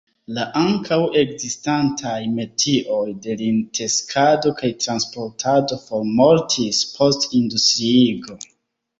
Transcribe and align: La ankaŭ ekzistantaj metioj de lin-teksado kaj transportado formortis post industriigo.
La 0.35 0.43
ankaŭ 0.59 0.95
ekzistantaj 1.19 2.13
metioj 2.37 3.01
de 3.25 3.35
lin-teksado 3.41 4.53
kaj 4.61 4.69
transportado 4.85 5.77
formortis 5.83 6.79
post 6.95 7.29
industriigo. 7.41 8.39